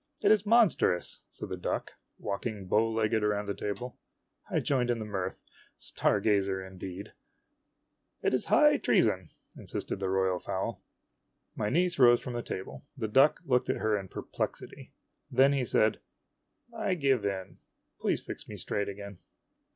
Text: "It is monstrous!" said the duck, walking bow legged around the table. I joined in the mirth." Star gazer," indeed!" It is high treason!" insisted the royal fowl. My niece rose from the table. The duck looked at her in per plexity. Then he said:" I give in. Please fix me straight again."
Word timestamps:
"It 0.23 0.31
is 0.31 0.47
monstrous!" 0.47 1.19
said 1.29 1.49
the 1.49 1.57
duck, 1.57 1.91
walking 2.17 2.65
bow 2.65 2.89
legged 2.91 3.23
around 3.23 3.45
the 3.45 3.53
table. 3.53 3.99
I 4.49 4.59
joined 4.59 4.89
in 4.89 4.97
the 4.97 5.05
mirth." 5.05 5.43
Star 5.91 6.19
gazer," 6.19 6.65
indeed!" 6.65 7.13
It 8.23 8.33
is 8.33 8.45
high 8.45 8.77
treason!" 8.77 9.29
insisted 9.59 9.99
the 9.99 10.09
royal 10.09 10.39
fowl. 10.39 10.81
My 11.55 11.69
niece 11.69 11.99
rose 11.99 12.19
from 12.19 12.33
the 12.33 12.41
table. 12.41 12.83
The 12.97 13.07
duck 13.09 13.41
looked 13.45 13.69
at 13.69 13.77
her 13.77 13.95
in 13.95 14.07
per 14.07 14.23
plexity. 14.23 14.89
Then 15.29 15.53
he 15.53 15.63
said:" 15.63 15.99
I 16.75 16.95
give 16.95 17.23
in. 17.23 17.59
Please 17.99 18.21
fix 18.21 18.49
me 18.49 18.57
straight 18.57 18.89
again." 18.89 19.19